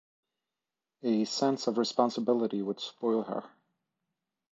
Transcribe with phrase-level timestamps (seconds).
[1.03, 3.43] A sense of responsibility would spoil her.